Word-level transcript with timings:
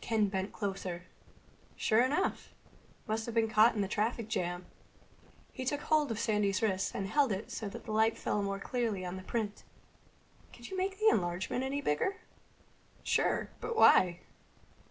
Ken 0.00 0.28
bent 0.28 0.50
closer. 0.50 1.02
"Sure 1.76 2.02
enough! 2.02 2.54
Must 3.06 3.26
have 3.26 3.34
been 3.34 3.50
caught 3.50 3.74
in 3.74 3.82
the 3.82 3.86
traffic 3.86 4.28
jam." 4.28 4.64
He 5.52 5.66
took 5.66 5.82
hold 5.82 6.10
of 6.10 6.18
Sandy's 6.18 6.62
wrist 6.62 6.92
and 6.94 7.06
held 7.06 7.30
it 7.32 7.50
so 7.50 7.68
that 7.68 7.86
light 7.86 8.16
fell 8.16 8.40
more 8.42 8.58
clearly 8.58 9.04
on 9.04 9.16
the 9.18 9.22
print. 9.22 9.62
"Could 10.54 10.70
you 10.70 10.76
make 10.78 10.98
the 10.98 11.08
enlargement 11.10 11.64
any 11.64 11.82
bigger?" 11.82 12.16
"Sure. 13.02 13.50
But 13.60 13.76
why?" 13.76 14.20